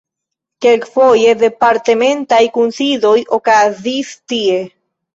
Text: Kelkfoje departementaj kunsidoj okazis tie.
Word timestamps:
Kelkfoje 0.65 1.35
departementaj 1.43 2.41
kunsidoj 2.57 3.15
okazis 3.41 4.19
tie. 4.35 4.63